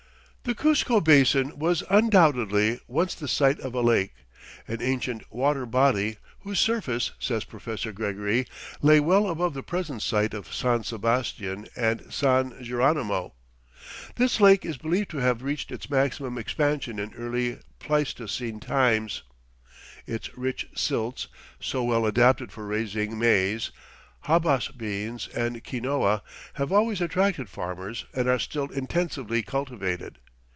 The 0.43 0.55
Cuzco 0.55 0.99
Basin 0.99 1.59
was 1.59 1.83
undoubtedly 1.87 2.79
once 2.87 3.13
the 3.13 3.27
site 3.27 3.59
of 3.59 3.75
a 3.75 3.79
lake, 3.79 4.15
"an 4.67 4.81
ancient 4.81 5.21
water 5.31 5.67
body 5.67 6.17
whose 6.39 6.59
surface," 6.59 7.11
says 7.19 7.43
Professor 7.43 7.91
Gregory, 7.91 8.47
"lay 8.81 8.99
well 8.99 9.29
above 9.29 9.53
the 9.53 9.61
present 9.61 10.01
site 10.01 10.33
of 10.33 10.51
San 10.51 10.83
Sebastian 10.83 11.67
and 11.75 12.11
San 12.11 12.61
Geronimo." 12.61 13.33
This 14.15 14.41
lake 14.41 14.65
is 14.65 14.77
believed 14.77 15.11
to 15.11 15.19
have 15.19 15.43
reached 15.43 15.71
its 15.71 15.91
maximum 15.91 16.39
expansion 16.39 16.97
in 16.97 17.13
early 17.13 17.59
Pleistocene 17.77 18.59
times. 18.59 19.21
Its 20.07 20.35
rich 20.35 20.67
silts, 20.75 21.27
so 21.59 21.83
well 21.83 22.03
adapted 22.03 22.51
for 22.51 22.65
raising 22.65 23.17
maize, 23.19 23.69
habas 24.21 24.69
beans, 24.75 25.27
and 25.29 25.63
quinoa, 25.63 26.21
have 26.55 26.71
always 26.71 26.99
attracted 26.99 27.47
farmers 27.47 28.05
and 28.15 28.27
are 28.27 28.39
still 28.39 28.67
intensively 28.71 29.43
cultivated. 29.43 30.17